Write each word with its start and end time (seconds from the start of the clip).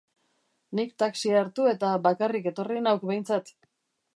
Nik 0.79 0.95
taxia 1.03 1.37
hartu 1.41 1.67
eta 1.73 1.91
bakarrik 2.07 2.51
etorri 2.53 2.83
nauk 2.87 3.07
behintzat. 3.11 3.55